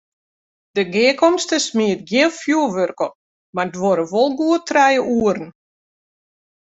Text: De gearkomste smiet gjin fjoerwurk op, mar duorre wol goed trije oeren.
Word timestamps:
De 0.75 0.83
gearkomste 0.93 1.57
smiet 1.67 2.01
gjin 2.09 2.31
fjoerwurk 2.39 2.99
op, 3.07 3.13
mar 3.55 3.67
duorre 3.73 4.05
wol 4.13 4.29
goed 4.39 4.63
trije 4.69 5.01
oeren. 5.17 5.49